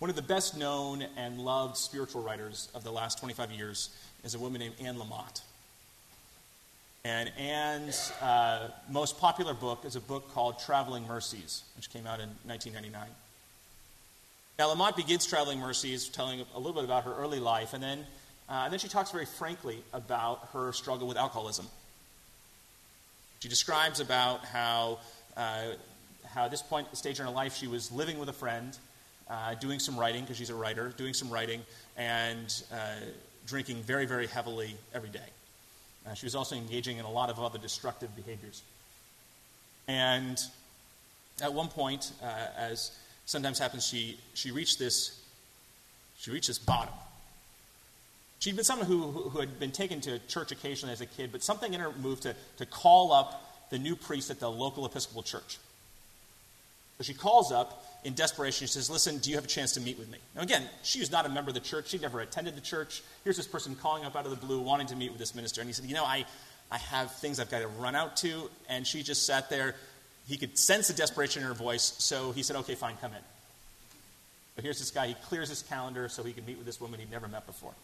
One 0.00 0.10
of 0.10 0.16
the 0.16 0.22
best 0.22 0.56
known 0.56 1.04
and 1.16 1.38
loved 1.38 1.76
spiritual 1.76 2.20
writers 2.20 2.68
of 2.74 2.82
the 2.82 2.90
last 2.90 3.20
25 3.20 3.52
years 3.52 3.90
is 4.24 4.34
a 4.34 4.40
woman 4.40 4.58
named 4.58 4.74
Anne 4.84 4.96
Lamott. 4.96 5.42
And 7.04 7.30
Anne's 7.38 8.10
uh, 8.20 8.72
most 8.90 9.20
popular 9.20 9.54
book 9.54 9.84
is 9.84 9.94
a 9.94 10.00
book 10.00 10.34
called 10.34 10.58
Traveling 10.58 11.06
Mercies, 11.06 11.62
which 11.76 11.90
came 11.90 12.08
out 12.08 12.18
in 12.18 12.28
1999. 12.44 13.08
Now, 14.58 14.74
Lamott 14.74 14.96
begins 14.96 15.24
Traveling 15.26 15.60
Mercies 15.60 16.08
telling 16.08 16.44
a 16.56 16.58
little 16.58 16.74
bit 16.74 16.82
about 16.82 17.04
her 17.04 17.14
early 17.14 17.38
life, 17.38 17.72
and 17.72 17.80
then, 17.80 18.04
uh, 18.52 18.64
and 18.64 18.72
then 18.72 18.78
she 18.78 18.88
talks 18.88 19.10
very 19.10 19.24
frankly 19.24 19.82
about 19.94 20.50
her 20.52 20.72
struggle 20.74 21.08
with 21.08 21.16
alcoholism. 21.16 21.66
She 23.40 23.48
describes 23.48 23.98
about 23.98 24.44
how, 24.44 24.98
uh, 25.36 25.62
how 26.26 26.44
at 26.44 26.50
this 26.50 26.60
point, 26.60 26.94
stage 26.94 27.18
in 27.18 27.24
her 27.24 27.32
life, 27.32 27.56
she 27.56 27.66
was 27.66 27.90
living 27.90 28.18
with 28.18 28.28
a 28.28 28.32
friend, 28.34 28.76
uh, 29.30 29.54
doing 29.54 29.78
some 29.78 29.98
writing, 29.98 30.20
because 30.20 30.36
she's 30.36 30.50
a 30.50 30.54
writer, 30.54 30.92
doing 30.98 31.14
some 31.14 31.30
writing, 31.30 31.62
and 31.96 32.62
uh, 32.70 32.96
drinking 33.46 33.78
very, 33.82 34.04
very 34.04 34.26
heavily 34.26 34.76
every 34.94 35.08
day. 35.08 35.18
Uh, 36.06 36.12
she 36.12 36.26
was 36.26 36.34
also 36.34 36.54
engaging 36.54 36.98
in 36.98 37.06
a 37.06 37.10
lot 37.10 37.30
of 37.30 37.40
other 37.40 37.58
destructive 37.58 38.14
behaviors. 38.14 38.62
And 39.88 40.38
at 41.42 41.52
one 41.52 41.68
point, 41.68 42.12
uh, 42.22 42.26
as 42.56 42.92
sometimes 43.24 43.58
happens, 43.58 43.86
she, 43.86 44.18
she 44.34 44.50
reached 44.50 44.78
this 44.78 45.18
she 46.18 46.30
reached 46.30 46.46
this 46.46 46.58
bottom. 46.58 46.94
She'd 48.42 48.56
been 48.56 48.64
someone 48.64 48.88
who, 48.88 49.02
who 49.12 49.38
had 49.38 49.60
been 49.60 49.70
taken 49.70 50.00
to 50.00 50.18
church 50.26 50.50
occasionally 50.50 50.92
as 50.92 51.00
a 51.00 51.06
kid, 51.06 51.30
but 51.30 51.44
something 51.44 51.74
in 51.74 51.78
her 51.78 51.92
moved 52.02 52.24
to, 52.24 52.34
to 52.56 52.66
call 52.66 53.12
up 53.12 53.70
the 53.70 53.78
new 53.78 53.94
priest 53.94 54.32
at 54.32 54.40
the 54.40 54.50
local 54.50 54.84
Episcopal 54.84 55.22
church. 55.22 55.58
So 56.98 57.04
she 57.04 57.14
calls 57.14 57.52
up 57.52 57.86
in 58.02 58.14
desperation. 58.14 58.66
She 58.66 58.72
says, 58.72 58.90
Listen, 58.90 59.18
do 59.18 59.30
you 59.30 59.36
have 59.36 59.44
a 59.44 59.48
chance 59.48 59.74
to 59.74 59.80
meet 59.80 59.96
with 59.96 60.10
me? 60.10 60.18
Now, 60.34 60.42
again, 60.42 60.64
she 60.82 60.98
was 60.98 61.12
not 61.12 61.24
a 61.24 61.28
member 61.28 61.50
of 61.50 61.54
the 61.54 61.60
church. 61.60 61.90
She'd 61.90 62.02
never 62.02 62.18
attended 62.18 62.56
the 62.56 62.60
church. 62.60 63.04
Here's 63.22 63.36
this 63.36 63.46
person 63.46 63.76
calling 63.76 64.04
up 64.04 64.16
out 64.16 64.24
of 64.24 64.32
the 64.32 64.44
blue, 64.44 64.58
wanting 64.58 64.88
to 64.88 64.96
meet 64.96 65.10
with 65.10 65.20
this 65.20 65.36
minister. 65.36 65.60
And 65.60 65.70
he 65.70 65.72
said, 65.72 65.84
You 65.84 65.94
know, 65.94 66.04
I, 66.04 66.24
I 66.68 66.78
have 66.78 67.12
things 67.12 67.38
I've 67.38 67.48
got 67.48 67.60
to 67.60 67.68
run 67.68 67.94
out 67.94 68.16
to. 68.18 68.50
And 68.68 68.84
she 68.84 69.04
just 69.04 69.24
sat 69.24 69.50
there. 69.50 69.76
He 70.26 70.36
could 70.36 70.58
sense 70.58 70.88
the 70.88 70.94
desperation 70.94 71.42
in 71.42 71.48
her 71.48 71.54
voice. 71.54 71.94
So 71.98 72.32
he 72.32 72.42
said, 72.42 72.56
Okay, 72.56 72.74
fine, 72.74 72.96
come 73.00 73.12
in. 73.12 73.22
But 74.56 74.64
here's 74.64 74.80
this 74.80 74.90
guy. 74.90 75.06
He 75.06 75.14
clears 75.14 75.48
his 75.48 75.62
calendar 75.62 76.08
so 76.08 76.24
he 76.24 76.32
can 76.32 76.44
meet 76.44 76.56
with 76.56 76.66
this 76.66 76.80
woman 76.80 76.98
he'd 76.98 77.08
never 77.08 77.28
met 77.28 77.46
before. 77.46 77.74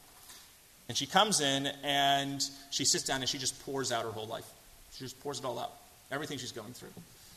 And 0.88 0.96
she 0.96 1.06
comes 1.06 1.40
in 1.40 1.66
and 1.84 2.42
she 2.70 2.84
sits 2.84 3.04
down 3.04 3.20
and 3.20 3.28
she 3.28 3.38
just 3.38 3.62
pours 3.64 3.92
out 3.92 4.04
her 4.04 4.10
whole 4.10 4.26
life. 4.26 4.46
She 4.94 5.04
just 5.04 5.20
pours 5.20 5.38
it 5.38 5.44
all 5.44 5.58
out, 5.58 5.72
everything 6.10 6.38
she's 6.38 6.52
going 6.52 6.72
through. 6.72 6.92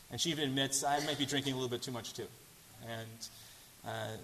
And 0.10 0.20
she 0.20 0.29
even 0.31 0.46
admits, 0.46 0.84
I 0.84 1.00
might 1.05 1.17
be 1.17 1.25
drinking 1.25 1.53
a 1.53 1.55
little 1.55 1.70
bit 1.70 1.81
too 1.81 1.91
much 1.91 2.13
too. 2.13 2.27
And 2.89 3.27
uh, 3.86 4.17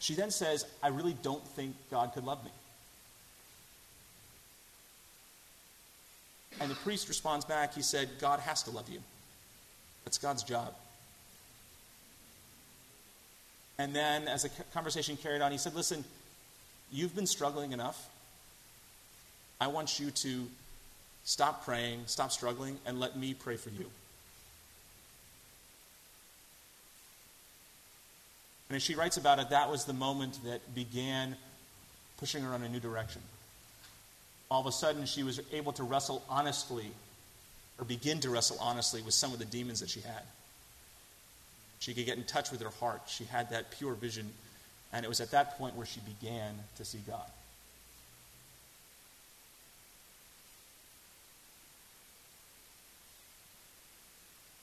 she 0.00 0.14
then 0.14 0.30
says, 0.30 0.66
I 0.82 0.88
really 0.88 1.16
don't 1.22 1.46
think 1.48 1.74
God 1.90 2.12
could 2.12 2.24
love 2.24 2.44
me. 2.44 2.50
And 6.60 6.70
the 6.70 6.76
priest 6.76 7.08
responds 7.08 7.44
back, 7.44 7.74
he 7.74 7.82
said, 7.82 8.08
God 8.20 8.40
has 8.40 8.62
to 8.64 8.70
love 8.70 8.88
you. 8.88 9.00
That's 10.04 10.18
God's 10.18 10.42
job. 10.42 10.74
And 13.78 13.94
then, 13.94 14.28
as 14.28 14.42
the 14.42 14.50
conversation 14.74 15.16
carried 15.16 15.40
on, 15.40 15.50
he 15.50 15.58
said, 15.58 15.74
Listen, 15.74 16.04
you've 16.90 17.16
been 17.16 17.26
struggling 17.26 17.72
enough. 17.72 18.08
I 19.62 19.68
want 19.68 20.00
you 20.00 20.10
to 20.10 20.48
stop 21.22 21.64
praying, 21.64 22.00
stop 22.06 22.32
struggling, 22.32 22.78
and 22.84 22.98
let 22.98 23.16
me 23.16 23.32
pray 23.32 23.54
for 23.54 23.70
you. 23.70 23.86
And 28.68 28.74
as 28.74 28.82
she 28.82 28.96
writes 28.96 29.18
about 29.18 29.38
it, 29.38 29.50
that 29.50 29.70
was 29.70 29.84
the 29.84 29.92
moment 29.92 30.40
that 30.46 30.74
began 30.74 31.36
pushing 32.16 32.42
her 32.42 32.52
in 32.56 32.62
a 32.64 32.68
new 32.68 32.80
direction. 32.80 33.22
All 34.50 34.60
of 34.60 34.66
a 34.66 34.72
sudden, 34.72 35.06
she 35.06 35.22
was 35.22 35.40
able 35.52 35.72
to 35.74 35.84
wrestle 35.84 36.24
honestly, 36.28 36.90
or 37.78 37.84
begin 37.84 38.18
to 38.18 38.30
wrestle 38.30 38.56
honestly 38.60 39.00
with 39.00 39.14
some 39.14 39.32
of 39.32 39.38
the 39.38 39.44
demons 39.44 39.78
that 39.78 39.90
she 39.90 40.00
had. 40.00 40.22
She 41.78 41.94
could 41.94 42.04
get 42.04 42.18
in 42.18 42.24
touch 42.24 42.50
with 42.50 42.60
her 42.62 42.70
heart. 42.80 43.02
She 43.06 43.22
had 43.22 43.50
that 43.50 43.70
pure 43.70 43.94
vision. 43.94 44.28
And 44.92 45.04
it 45.04 45.08
was 45.08 45.20
at 45.20 45.30
that 45.30 45.56
point 45.56 45.76
where 45.76 45.86
she 45.86 46.00
began 46.00 46.52
to 46.78 46.84
see 46.84 46.98
God. 47.06 47.30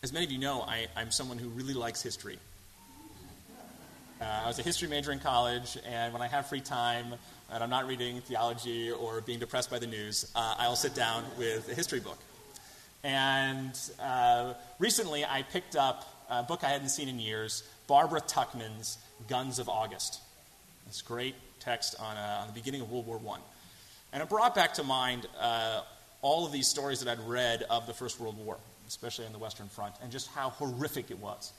As 0.02 0.14
many 0.14 0.26
of 0.26 0.32
you 0.32 0.38
know, 0.38 0.62
I, 0.62 0.88
am 0.96 1.12
someone 1.12 1.38
who 1.38 1.50
really 1.50 1.74
likes 1.74 2.02
history. 2.02 2.40
Uh, 4.22 4.24
I 4.24 4.48
was 4.48 4.58
a 4.58 4.62
history 4.62 4.88
major 4.88 5.12
in 5.12 5.20
college, 5.20 5.78
and 5.86 6.14
when 6.14 6.22
I 6.22 6.28
have 6.28 6.48
free 6.48 6.62
time 6.62 7.16
and 7.52 7.62
I'm 7.62 7.70
not 7.70 7.86
reading 7.86 8.22
theology 8.22 8.92
or 8.92 9.20
being 9.20 9.40
depressed 9.40 9.70
by 9.70 9.78
the 9.78 9.88
news, 9.88 10.32
uh, 10.36 10.56
I'll 10.58 10.78
sit 10.78 10.96
down 10.96 11.26
with 11.38 11.70
a 11.70 11.74
history 11.74 12.00
book. 12.00 12.18
And 13.04 13.78
uh, 14.02 14.54
recently, 14.80 15.26
I 15.26 15.42
picked 15.42 15.76
up 15.76 16.08
a 16.30 16.44
book 16.44 16.64
I 16.64 16.70
hadn't 16.70 16.90
seen 16.90 17.10
in 17.10 17.20
years 17.20 17.64
Barbara 17.86 18.22
Tuchman's 18.22 19.00
Guns 19.28 19.60
of 19.60 19.68
August. 19.68 20.22
This 20.88 21.02
great 21.02 21.36
text 21.60 21.98
on, 22.00 22.16
uh, 22.16 22.38
on 22.40 22.48
the 22.48 22.54
beginning 22.54 22.80
of 22.80 22.90
World 22.90 23.06
War 23.06 23.20
I. 23.36 23.40
And 24.14 24.24
it 24.24 24.30
brought 24.30 24.56
back 24.56 24.76
to 24.76 24.84
mind 24.86 25.28
uh, 25.42 25.82
all 26.22 26.46
of 26.46 26.54
these 26.54 26.70
stories 26.70 27.02
that 27.02 27.12
I'd 27.12 27.28
read 27.28 27.64
of 27.64 27.86
the 27.86 27.94
First 27.94 28.18
World 28.18 28.38
War, 28.38 28.58
especially 28.90 29.26
on 29.28 29.32
the 29.32 29.38
Western 29.38 29.68
Front, 29.68 29.94
and 30.02 30.12
just 30.12 30.28
how 30.30 30.50
horrific 30.50 31.12
it 31.12 31.20
was. 31.20 31.54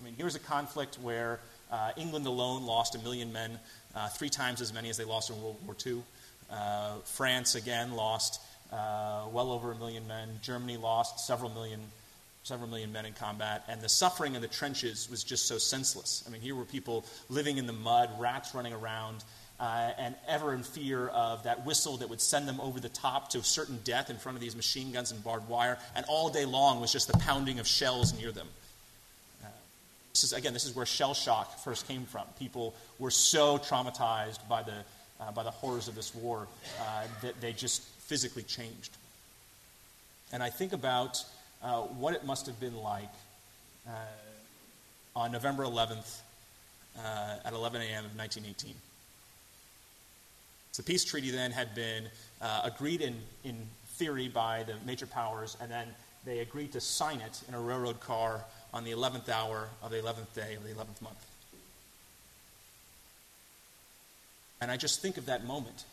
I 0.00 0.04
mean, 0.04 0.14
here's 0.16 0.36
a 0.36 0.40
conflict 0.40 0.96
where 1.02 1.40
uh, 1.72 1.90
England 1.96 2.26
alone 2.26 2.64
lost 2.64 2.94
a 2.94 2.98
million 3.00 3.32
men, 3.32 3.58
uh, 3.96 4.08
three 4.08 4.28
times 4.28 4.60
as 4.60 4.72
many 4.72 4.88
as 4.88 4.96
they 4.96 5.04
lost 5.04 5.30
in 5.30 5.42
World 5.42 5.56
War 5.66 5.76
II. 5.84 6.02
Uh, 6.50 6.94
France, 7.04 7.56
again, 7.56 7.94
lost 7.94 8.40
uh, 8.72 9.24
well 9.32 9.50
over 9.50 9.72
a 9.72 9.74
million 9.74 10.06
men. 10.06 10.28
Germany 10.40 10.76
lost 10.76 11.26
several 11.26 11.50
million, 11.50 11.80
several 12.44 12.68
million 12.68 12.92
men 12.92 13.04
in 13.04 13.14
combat. 13.14 13.64
And 13.68 13.80
the 13.80 13.88
suffering 13.88 14.36
in 14.36 14.40
the 14.40 14.48
trenches 14.48 15.10
was 15.10 15.24
just 15.24 15.46
so 15.46 15.58
senseless. 15.58 16.22
I 16.26 16.30
mean, 16.30 16.40
here 16.40 16.54
were 16.54 16.64
people 16.64 17.04
living 17.28 17.58
in 17.58 17.66
the 17.66 17.72
mud, 17.72 18.10
rats 18.18 18.54
running 18.54 18.72
around. 18.72 19.24
Uh, 19.60 19.90
and 19.98 20.14
ever 20.28 20.54
in 20.54 20.62
fear 20.62 21.08
of 21.08 21.42
that 21.42 21.66
whistle 21.66 21.96
that 21.96 22.08
would 22.08 22.20
send 22.20 22.46
them 22.46 22.60
over 22.60 22.78
the 22.78 22.88
top 22.88 23.28
to 23.30 23.42
certain 23.42 23.80
death 23.82 24.08
in 24.08 24.16
front 24.16 24.36
of 24.36 24.40
these 24.40 24.54
machine 24.54 24.92
guns 24.92 25.10
and 25.10 25.22
barbed 25.24 25.48
wire. 25.48 25.78
And 25.96 26.06
all 26.08 26.28
day 26.28 26.44
long 26.44 26.80
was 26.80 26.92
just 26.92 27.10
the 27.10 27.18
pounding 27.18 27.58
of 27.58 27.66
shells 27.66 28.16
near 28.16 28.30
them. 28.30 28.46
This 30.18 30.24
is, 30.24 30.32
again, 30.32 30.52
this 30.52 30.64
is 30.64 30.74
where 30.74 30.84
shell 30.84 31.14
shock 31.14 31.60
first 31.60 31.86
came 31.86 32.04
from. 32.04 32.26
People 32.40 32.74
were 32.98 33.10
so 33.10 33.56
traumatized 33.56 34.40
by 34.48 34.64
the, 34.64 34.74
uh, 35.20 35.30
by 35.30 35.44
the 35.44 35.50
horrors 35.52 35.86
of 35.86 35.94
this 35.94 36.12
war 36.12 36.48
uh, 36.80 37.04
that 37.22 37.40
they 37.40 37.52
just 37.52 37.82
physically 38.00 38.42
changed. 38.42 38.96
And 40.32 40.42
I 40.42 40.50
think 40.50 40.72
about 40.72 41.24
uh, 41.62 41.82
what 41.82 42.14
it 42.14 42.24
must 42.24 42.46
have 42.46 42.58
been 42.58 42.76
like 42.76 43.12
uh, 43.86 43.92
on 45.14 45.30
November 45.30 45.62
11th 45.62 46.20
uh, 46.98 47.36
at 47.44 47.52
11 47.52 47.80
a.m. 47.82 48.04
of 48.04 48.16
1918. 48.16 48.74
The 50.78 50.84
peace 50.84 51.04
treaty 51.04 51.32
then 51.32 51.50
had 51.50 51.74
been 51.74 52.04
uh, 52.40 52.60
agreed 52.62 53.00
in, 53.00 53.16
in 53.42 53.56
theory 53.96 54.28
by 54.28 54.62
the 54.62 54.74
major 54.86 55.08
powers, 55.08 55.56
and 55.60 55.68
then 55.68 55.88
they 56.24 56.38
agreed 56.38 56.72
to 56.74 56.80
sign 56.80 57.20
it 57.20 57.42
in 57.48 57.54
a 57.54 57.60
railroad 57.60 57.98
car 57.98 58.44
on 58.72 58.84
the 58.84 58.92
11th 58.92 59.28
hour 59.28 59.68
of 59.82 59.90
the 59.90 59.96
11th 59.96 60.32
day 60.36 60.54
of 60.54 60.62
the 60.62 60.70
11th 60.70 61.02
month. 61.02 61.26
And 64.60 64.70
I 64.70 64.76
just 64.76 65.02
think 65.02 65.16
of 65.16 65.26
that 65.26 65.44
moment. 65.44 65.84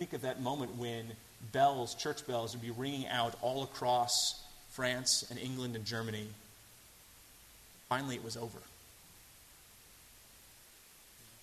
Think 0.00 0.14
of 0.14 0.22
that 0.22 0.42
moment 0.42 0.76
when 0.76 1.12
bells, 1.52 1.94
church 1.94 2.26
bells, 2.26 2.54
would 2.54 2.62
be 2.62 2.72
ringing 2.72 3.06
out 3.06 3.36
all 3.40 3.62
across 3.62 4.42
France 4.70 5.24
and 5.30 5.38
England 5.38 5.76
and 5.76 5.84
Germany. 5.84 6.26
Finally, 7.88 8.16
it 8.16 8.24
was 8.24 8.36
over. 8.36 8.58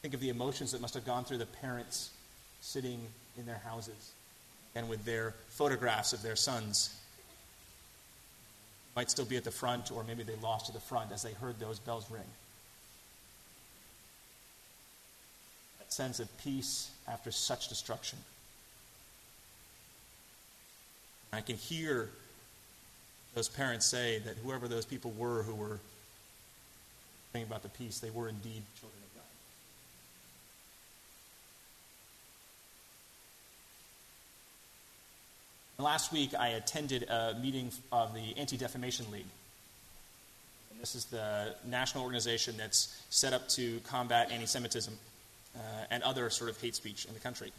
Think 0.02 0.14
of 0.14 0.20
the 0.20 0.30
emotions 0.30 0.74
that 0.74 0.82
must 0.82 0.94
have 0.94 1.06
gone 1.06 1.24
through 1.24 1.38
the 1.38 1.46
parents 1.46 2.12
sitting 2.68 3.00
in 3.38 3.46
their 3.46 3.62
houses 3.64 4.12
and 4.76 4.90
with 4.90 5.06
their 5.06 5.34
photographs 5.48 6.12
of 6.12 6.22
their 6.22 6.36
sons 6.36 6.94
might 8.94 9.10
still 9.10 9.26
be 9.26 9.38
at 9.38 9.46
the 9.46 9.52
front, 9.52 9.90
or 9.90 10.04
maybe 10.04 10.24
they 10.24 10.36
lost 10.44 10.66
to 10.66 10.74
the 10.74 10.80
front 10.80 11.12
as 11.14 11.24
they 11.24 11.32
heard 11.32 11.58
those 11.60 11.80
bells 11.80 12.12
ring. 12.12 12.22
That 15.80 15.94
sense 15.94 16.20
of 16.20 16.28
peace 16.40 16.92
after 17.08 17.32
such 17.32 17.70
destruction. 17.70 18.20
I 21.32 21.40
can 21.42 21.56
hear 21.56 22.10
those 23.34 23.48
parents 23.48 23.86
say 23.86 24.20
that 24.20 24.36
whoever 24.44 24.68
those 24.68 24.86
people 24.86 25.12
were 25.12 25.44
who 25.44 25.56
were 25.56 25.80
thinking 27.32 27.50
about 27.50 27.64
the 27.64 27.70
peace, 27.70 28.00
they 28.00 28.10
were 28.10 28.28
indeed 28.28 28.64
children 28.80 29.07
Last 35.80 36.12
week, 36.12 36.34
I 36.34 36.48
attended 36.50 37.04
a 37.04 37.38
meeting 37.40 37.72
of 37.92 38.12
the 38.16 38.36
Anti 38.36 38.58
Defamation 38.58 39.06
League. 39.12 39.28
And 40.72 40.82
this 40.82 40.96
is 40.96 41.06
the 41.06 41.54
national 41.68 42.04
organization 42.04 42.58
that's 42.58 43.00
set 43.12 43.32
up 43.32 43.48
to 43.50 43.80
combat 43.82 44.32
anti 44.32 44.48
Semitism 44.48 44.98
uh, 45.56 45.60
and 45.92 46.02
other 46.02 46.32
sort 46.32 46.50
of 46.50 46.60
hate 46.60 46.74
speech 46.74 47.06
in 47.06 47.14
the 47.14 47.20
country. 47.20 47.52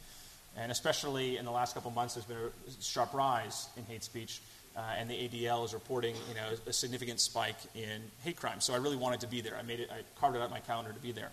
And 0.57 0.73
especially 0.73 1.37
in 1.37 1.45
the 1.45 1.53
last 1.53 1.75
couple 1.75 1.93
months, 1.93 2.15
there's 2.15 2.25
been 2.25 2.39
a 2.39 2.83
sharp 2.83 3.15
rise 3.15 3.69
in 3.77 3.85
hate 3.85 4.03
speech, 4.03 4.41
uh, 4.77 4.81
and 4.99 5.09
the 5.09 5.15
ADL 5.15 5.65
is 5.65 5.73
reporting, 5.73 6.17
you 6.29 6.35
know, 6.35 6.49
a 6.67 6.73
significant 6.73 7.21
spike 7.21 7.61
in 7.77 8.03
hate 8.25 8.37
crime. 8.37 8.61
So 8.61 8.75
I 8.75 8.79
really 8.79 8.97
wanted 8.97 9.21
to 9.21 9.29
be 9.29 9.43
there. 9.43 9.57
I 9.57 9.63
made 9.63 9.79
it. 9.79 9.91
I 9.93 10.01
carved 10.19 10.35
it 10.35 10.43
out 10.43 10.51
my 10.51 10.59
calendar 10.59 10.93
to 10.93 11.01
be 11.01 11.13
there. 11.13 11.31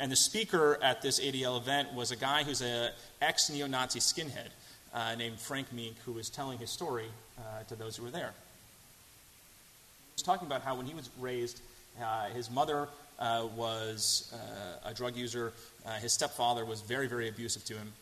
And 0.00 0.10
the 0.10 0.16
speaker 0.16 0.80
at 0.82 1.00
this 1.00 1.20
ADL 1.20 1.58
event 1.58 1.94
was 1.94 2.10
a 2.10 2.16
guy 2.16 2.42
who's 2.42 2.60
an 2.60 2.90
ex 3.22 3.50
neo-Nazi 3.50 4.00
skinhead 4.00 4.48
uh, 4.94 5.14
named 5.16 5.38
Frank 5.38 5.68
Meeink, 5.74 5.94
who 6.04 6.12
was 6.12 6.28
telling 6.28 6.58
his 6.58 6.70
story 6.70 7.06
uh, 7.38 7.62
to 7.68 7.76
those 7.76 7.96
who 7.96 8.04
were 8.04 8.10
there. 8.10 8.30
He 8.30 10.14
was 10.14 10.22
talking 10.22 10.46
about 10.46 10.62
how 10.62 10.76
when 10.76 10.86
he 10.86 10.94
was 10.94 11.10
raised, 11.20 11.60
uh, 12.02 12.26
his 12.26 12.50
mother 12.50 12.88
uh, 13.18 13.46
was 13.56 14.32
uh, 14.34 14.90
a 14.90 14.94
drug 14.94 15.16
user. 15.16 15.52
His 16.00 16.12
stepfather 16.12 16.64
was 16.66 16.82
very, 16.82 17.06
very 17.06 17.28
abusive 17.28 17.64
to 17.64 17.74
him 17.74 17.92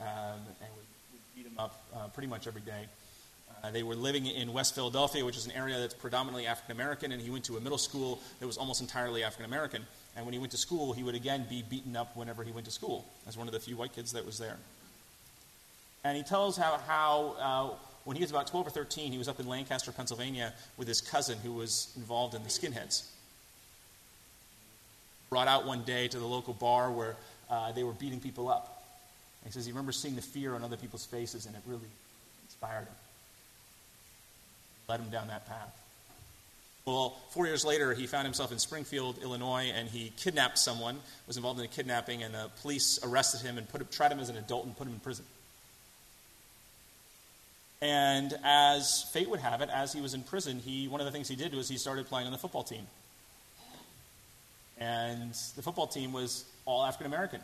um, 0.00 0.06
and 0.60 0.70
would, 0.76 0.84
beat 1.34 1.46
him 1.46 1.58
up 1.58 2.12
pretty 2.12 2.28
much 2.28 2.46
every 2.46 2.60
day. 2.60 2.86
Uh, 3.62 3.70
they 3.70 3.82
were 3.82 3.94
living 3.94 4.26
in 4.26 4.52
West 4.52 4.74
Philadelphia, 4.74 5.24
which 5.24 5.36
is 5.36 5.46
an 5.46 5.52
area 5.52 5.78
that's 5.78 5.94
predominantly 5.94 6.46
African 6.46 6.72
American, 6.72 7.12
and 7.12 7.20
he 7.20 7.30
went 7.30 7.44
to 7.44 7.56
a 7.56 7.60
middle 7.60 7.78
school 7.78 8.20
that 8.38 8.46
was 8.46 8.56
almost 8.56 8.80
entirely 8.80 9.22
African 9.22 9.44
American. 9.44 9.82
And 10.16 10.24
when 10.24 10.32
he 10.32 10.38
went 10.38 10.52
to 10.52 10.58
school, 10.58 10.92
he 10.92 11.02
would 11.02 11.14
again 11.14 11.46
be 11.48 11.62
beaten 11.62 11.96
up 11.96 12.16
whenever 12.16 12.42
he 12.42 12.52
went 12.52 12.66
to 12.66 12.72
school, 12.72 13.04
as 13.28 13.36
one 13.36 13.46
of 13.46 13.52
the 13.52 13.60
few 13.60 13.76
white 13.76 13.94
kids 13.94 14.12
that 14.12 14.24
was 14.24 14.38
there. 14.38 14.56
And 16.04 16.16
he 16.16 16.22
tells 16.22 16.56
how, 16.56 16.78
how 16.86 17.36
uh, 17.38 17.76
when 18.04 18.16
he 18.16 18.22
was 18.22 18.30
about 18.30 18.46
12 18.46 18.68
or 18.68 18.70
13, 18.70 19.12
he 19.12 19.18
was 19.18 19.28
up 19.28 19.40
in 19.40 19.46
Lancaster, 19.46 19.92
Pennsylvania, 19.92 20.52
with 20.76 20.88
his 20.88 21.00
cousin 21.00 21.38
who 21.42 21.52
was 21.52 21.92
involved 21.96 22.34
in 22.34 22.42
the 22.42 22.48
skinheads. 22.48 23.06
Brought 25.28 25.48
out 25.48 25.66
one 25.66 25.82
day 25.82 26.08
to 26.08 26.18
the 26.18 26.26
local 26.26 26.54
bar 26.54 26.90
where 26.90 27.16
uh, 27.50 27.72
they 27.72 27.84
were 27.84 27.92
beating 27.92 28.20
people 28.20 28.48
up. 28.48 28.82
And 29.42 29.52
he 29.52 29.52
says 29.52 29.66
he 29.66 29.72
remembers 29.72 29.96
seeing 29.96 30.16
the 30.16 30.22
fear 30.22 30.54
on 30.54 30.64
other 30.64 30.76
people's 30.76 31.04
faces, 31.06 31.46
and 31.46 31.54
it 31.54 31.62
really 31.66 31.88
inspired 32.44 32.84
him. 32.84 32.94
Led 34.88 35.00
him 35.00 35.10
down 35.10 35.28
that 35.28 35.46
path. 35.46 35.76
Well, 36.86 37.16
four 37.30 37.46
years 37.46 37.64
later, 37.64 37.94
he 37.94 38.06
found 38.06 38.24
himself 38.24 38.50
in 38.50 38.58
Springfield, 38.58 39.18
Illinois, 39.22 39.70
and 39.74 39.88
he 39.88 40.12
kidnapped 40.16 40.58
someone, 40.58 40.98
was 41.26 41.36
involved 41.36 41.60
in 41.60 41.64
a 41.64 41.68
kidnapping, 41.68 42.22
and 42.22 42.34
the 42.34 42.50
police 42.62 42.98
arrested 43.04 43.42
him 43.42 43.58
and 43.58 43.68
put 43.68 43.80
him, 43.80 43.88
tried 43.90 44.10
him 44.10 44.18
as 44.18 44.30
an 44.30 44.36
adult 44.36 44.64
and 44.64 44.76
put 44.76 44.86
him 44.86 44.94
in 44.94 45.00
prison. 45.00 45.24
And 47.82 48.34
as 48.44 49.04
fate 49.12 49.30
would 49.30 49.40
have 49.40 49.62
it, 49.62 49.70
as 49.72 49.92
he 49.92 50.00
was 50.00 50.12
in 50.12 50.22
prison, 50.22 50.58
he, 50.58 50.86
one 50.86 51.00
of 51.00 51.06
the 51.06 51.12
things 51.12 51.28
he 51.28 51.36
did 51.36 51.54
was 51.54 51.68
he 51.68 51.78
started 51.78 52.06
playing 52.06 52.26
on 52.26 52.32
the 52.32 52.38
football 52.38 52.62
team. 52.62 52.86
And 54.78 55.32
the 55.56 55.62
football 55.62 55.86
team 55.86 56.12
was 56.12 56.44
all 56.66 56.84
African 56.84 57.06
American. 57.06 57.40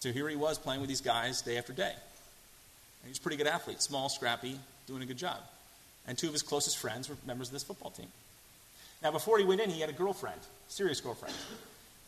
So 0.00 0.12
here 0.12 0.28
he 0.28 0.36
was 0.36 0.58
playing 0.58 0.80
with 0.80 0.88
these 0.88 1.00
guys 1.00 1.40
day 1.42 1.56
after 1.56 1.72
day. 1.72 1.92
And 1.92 3.08
he's 3.08 3.18
a 3.18 3.20
pretty 3.20 3.36
good 3.36 3.46
athlete, 3.46 3.80
small, 3.80 4.08
scrappy, 4.08 4.58
doing 4.86 5.02
a 5.02 5.06
good 5.06 5.18
job. 5.18 5.38
And 6.06 6.18
two 6.18 6.26
of 6.26 6.32
his 6.32 6.42
closest 6.42 6.78
friends 6.78 7.08
were 7.08 7.16
members 7.26 7.48
of 7.48 7.52
this 7.52 7.62
football 7.62 7.90
team. 7.90 8.08
Now, 9.02 9.10
before 9.10 9.38
he 9.38 9.44
went 9.44 9.60
in, 9.60 9.70
he 9.70 9.80
had 9.80 9.90
a 9.90 9.94
girlfriend, 9.94 10.40
serious 10.68 11.00
girlfriend. 11.00 11.34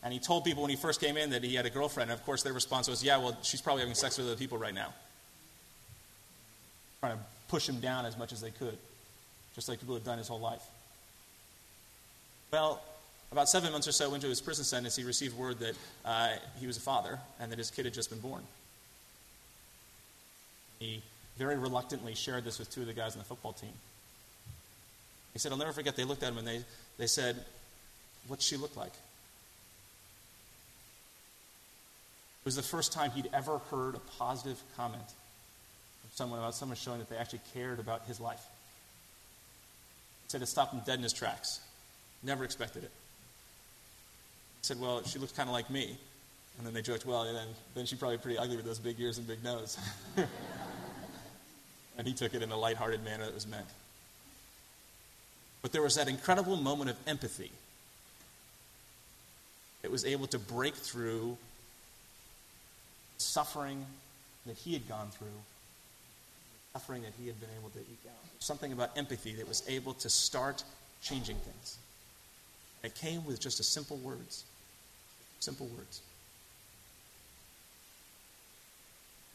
And 0.03 0.13
he 0.13 0.19
told 0.19 0.43
people 0.43 0.63
when 0.63 0.69
he 0.69 0.75
first 0.75 1.01
came 1.01 1.17
in 1.17 1.31
that 1.31 1.43
he 1.43 1.55
had 1.55 1.65
a 1.65 1.69
girlfriend. 1.69 2.11
And 2.11 2.19
of 2.19 2.25
course, 2.25 2.43
their 2.43 2.53
response 2.53 2.87
was, 2.87 3.03
Yeah, 3.03 3.17
well, 3.17 3.37
she's 3.41 3.61
probably 3.61 3.81
having 3.81 3.95
sex 3.95 4.17
with 4.17 4.27
other 4.27 4.35
people 4.35 4.57
right 4.57 4.73
now. 4.73 4.93
Trying 7.07 7.19
to 7.19 7.25
push 7.47 7.69
him 7.69 7.79
down 7.79 8.05
as 8.05 8.17
much 8.17 8.33
as 8.33 8.41
they 8.41 8.51
could, 8.51 8.77
just 9.55 9.69
like 9.69 9.79
people 9.79 9.95
had 9.95 10.03
done 10.03 10.17
his 10.17 10.27
whole 10.27 10.41
life. 10.41 10.63
Well, 12.51 12.81
about 13.31 13.47
seven 13.47 13.71
months 13.71 13.87
or 13.87 13.93
so 13.93 14.13
into 14.13 14.27
his 14.27 14.41
prison 14.41 14.65
sentence, 14.65 14.97
he 14.97 15.05
received 15.05 15.37
word 15.37 15.59
that 15.59 15.77
uh, 16.03 16.33
he 16.59 16.67
was 16.67 16.75
a 16.75 16.81
father 16.81 17.17
and 17.39 17.49
that 17.49 17.59
his 17.59 17.71
kid 17.71 17.85
had 17.85 17.93
just 17.93 18.09
been 18.09 18.19
born. 18.19 18.41
He 20.79 21.01
very 21.37 21.55
reluctantly 21.55 22.13
shared 22.13 22.43
this 22.43 22.59
with 22.59 22.69
two 22.69 22.81
of 22.81 22.87
the 22.87 22.93
guys 22.93 23.13
on 23.13 23.19
the 23.19 23.25
football 23.25 23.53
team. 23.53 23.73
He 25.31 25.39
said, 25.39 25.53
I'll 25.53 25.57
never 25.57 25.71
forget, 25.71 25.95
they 25.95 26.03
looked 26.03 26.23
at 26.23 26.33
him 26.33 26.39
and 26.39 26.47
they, 26.47 26.59
they 26.97 27.07
said, 27.07 27.37
What's 28.27 28.43
she 28.43 28.57
look 28.57 28.75
like? 28.75 28.91
It 28.91 28.95
was 32.43 32.57
the 32.57 32.63
first 32.63 32.91
time 32.91 33.11
he'd 33.11 33.29
ever 33.33 33.59
heard 33.71 33.95
a 33.95 33.99
positive 34.17 34.61
comment 34.75 35.05
someone 36.17 36.39
about 36.39 36.55
someone 36.55 36.77
showing 36.77 36.99
that 36.99 37.09
they 37.09 37.17
actually 37.17 37.41
cared 37.53 37.79
about 37.79 38.05
his 38.05 38.19
life. 38.19 38.43
He 40.25 40.31
said 40.31 40.41
it 40.41 40.47
stopped 40.47 40.73
him 40.73 40.81
dead 40.85 40.97
in 40.97 41.03
his 41.03 41.13
tracks. 41.13 41.61
Never 42.23 42.43
expected 42.43 42.83
it 42.83 42.91
said, 44.67 44.79
Well, 44.79 45.01
she 45.03 45.17
looks 45.17 45.31
kind 45.31 45.49
of 45.49 45.53
like 45.53 45.69
me. 45.69 45.97
And 46.57 46.67
then 46.67 46.73
they 46.73 46.81
joked, 46.81 47.05
Well, 47.05 47.23
then, 47.23 47.47
then 47.73 47.85
she's 47.85 47.97
probably 47.97 48.17
pretty 48.17 48.37
ugly 48.37 48.57
with 48.57 48.65
those 48.65 48.79
big 48.79 48.99
ears 48.99 49.17
and 49.17 49.27
big 49.27 49.43
nose. 49.43 49.77
and 51.97 52.07
he 52.07 52.13
took 52.13 52.33
it 52.33 52.43
in 52.43 52.51
a 52.51 52.57
lighthearted 52.57 53.03
manner 53.03 53.25
that 53.25 53.33
was 53.33 53.47
meant. 53.47 53.65
But 55.61 55.71
there 55.71 55.81
was 55.81 55.95
that 55.95 56.07
incredible 56.07 56.57
moment 56.57 56.89
of 56.89 56.97
empathy 57.07 57.51
that 59.81 59.91
was 59.91 60.05
able 60.05 60.27
to 60.27 60.39
break 60.39 60.75
through 60.75 61.37
the 63.17 63.23
suffering 63.23 63.85
that 64.45 64.57
he 64.57 64.73
had 64.73 64.87
gone 64.87 65.09
through, 65.11 65.27
suffering 66.77 67.01
that 67.01 67.13
he 67.19 67.25
had 67.25 67.39
been 67.39 67.49
able 67.59 67.69
to 67.69 67.79
eke 67.79 68.05
out. 68.07 68.23
Something 68.37 68.71
about 68.71 68.95
empathy 68.95 69.33
that 69.33 69.47
was 69.47 69.63
able 69.67 69.93
to 69.95 70.09
start 70.09 70.63
changing 71.01 71.37
things. 71.37 71.77
It 72.83 72.93
came 72.93 73.25
with 73.25 73.39
just 73.39 73.59
a 73.59 73.63
simple 73.63 73.97
words. 73.97 74.43
Simple 75.39 75.65
words. 75.75 76.01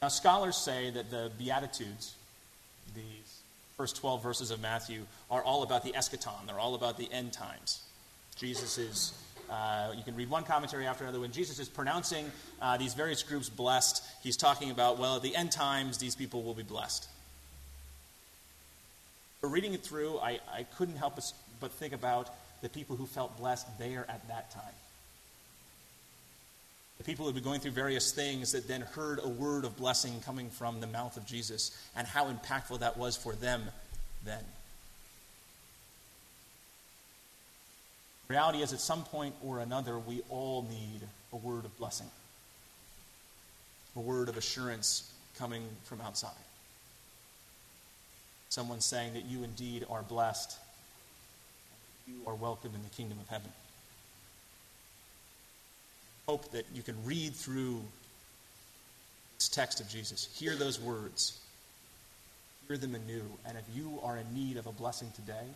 Now, 0.00 0.06
scholars 0.06 0.56
say 0.56 0.90
that 0.90 1.10
the 1.10 1.32
Beatitudes, 1.36 2.14
these 2.94 3.40
first 3.76 3.96
12 3.96 4.22
verses 4.22 4.52
of 4.52 4.60
Matthew, 4.60 5.02
are 5.28 5.42
all 5.42 5.64
about 5.64 5.82
the 5.82 5.90
eschaton. 5.92 6.46
They're 6.46 6.60
all 6.60 6.76
about 6.76 6.96
the 6.96 7.10
end 7.12 7.32
times. 7.32 7.82
Jesus 8.36 8.78
is, 8.78 9.12
uh, 9.50 9.92
you 9.96 10.04
can 10.04 10.14
read 10.14 10.30
one 10.30 10.44
commentary 10.44 10.86
after 10.86 11.02
another. 11.02 11.18
When 11.18 11.32
Jesus 11.32 11.58
is 11.58 11.68
pronouncing 11.68 12.30
uh, 12.60 12.76
these 12.76 12.94
various 12.94 13.24
groups 13.24 13.48
blessed, 13.48 14.04
he's 14.22 14.36
talking 14.36 14.70
about, 14.70 15.00
well, 15.00 15.16
at 15.16 15.22
the 15.22 15.34
end 15.34 15.50
times, 15.50 15.98
these 15.98 16.14
people 16.14 16.44
will 16.44 16.54
be 16.54 16.62
blessed. 16.62 17.08
But 19.42 19.48
reading 19.48 19.74
it 19.74 19.82
through, 19.82 20.18
I, 20.20 20.38
I 20.52 20.62
couldn't 20.78 20.96
help 20.96 21.18
but 21.60 21.72
think 21.72 21.92
about 21.92 22.30
the 22.62 22.68
people 22.68 22.96
who 22.96 23.06
felt 23.06 23.36
blessed 23.36 23.66
there 23.78 24.06
at 24.08 24.26
that 24.28 24.52
time. 24.52 24.62
The 26.98 27.04
people 27.04 27.24
who 27.24 27.30
had 27.30 27.34
been 27.34 27.44
going 27.44 27.58
through 27.58 27.72
various 27.72 28.12
things 28.12 28.52
that 28.52 28.68
then 28.68 28.82
heard 28.82 29.18
a 29.22 29.28
word 29.28 29.64
of 29.64 29.76
blessing 29.76 30.20
coming 30.24 30.48
from 30.48 30.80
the 30.80 30.86
mouth 30.86 31.16
of 31.16 31.26
Jesus, 31.26 31.76
and 31.96 32.06
how 32.06 32.30
impactful 32.30 32.78
that 32.78 32.96
was 32.96 33.16
for 33.16 33.34
them 33.34 33.62
then. 34.24 34.44
reality 38.32 38.62
is, 38.62 38.72
at 38.72 38.80
some 38.80 39.04
point 39.04 39.34
or 39.44 39.58
another, 39.58 39.98
we 39.98 40.22
all 40.30 40.62
need 40.70 41.00
a 41.34 41.36
word 41.36 41.66
of 41.66 41.76
blessing, 41.76 42.06
a 43.94 44.00
word 44.00 44.30
of 44.30 44.38
assurance 44.38 45.12
coming 45.36 45.62
from 45.84 46.00
outside. 46.00 46.30
Someone 48.52 48.82
saying 48.82 49.14
that 49.14 49.24
you 49.24 49.44
indeed 49.44 49.86
are 49.88 50.02
blessed, 50.02 50.58
you 52.06 52.16
are 52.26 52.34
welcome 52.34 52.70
in 52.74 52.82
the 52.82 52.90
kingdom 52.90 53.16
of 53.18 53.26
heaven. 53.28 53.50
Hope 56.28 56.52
that 56.52 56.66
you 56.74 56.82
can 56.82 57.02
read 57.06 57.34
through 57.34 57.80
this 59.38 59.48
text 59.48 59.80
of 59.80 59.88
Jesus, 59.88 60.28
hear 60.38 60.54
those 60.54 60.78
words, 60.78 61.40
hear 62.68 62.76
them 62.76 62.94
anew. 62.94 63.24
And 63.46 63.56
if 63.56 63.64
you 63.74 63.98
are 64.02 64.18
in 64.18 64.26
need 64.34 64.58
of 64.58 64.66
a 64.66 64.72
blessing 64.72 65.10
today, 65.16 65.46